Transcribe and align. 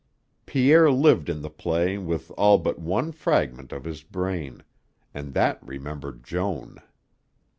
Pierre 0.47 0.91
lived 0.91 1.29
in 1.29 1.43
the 1.43 1.49
play 1.51 1.99
with 1.99 2.31
all 2.31 2.57
but 2.57 2.79
one 2.79 3.11
fragment 3.11 3.71
of 3.71 3.83
his 3.83 4.01
brain, 4.01 4.63
and 5.13 5.35
that 5.35 5.61
remembered 5.61 6.23
Joan. 6.23 6.79